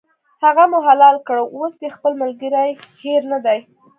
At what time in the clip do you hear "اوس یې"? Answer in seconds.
1.55-1.89